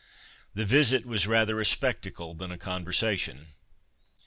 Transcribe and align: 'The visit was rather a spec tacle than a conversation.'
'The 0.55 0.65
visit 0.65 1.05
was 1.05 1.27
rather 1.27 1.61
a 1.61 1.63
spec 1.63 2.01
tacle 2.01 2.35
than 2.35 2.51
a 2.51 2.57
conversation.' 2.57 3.49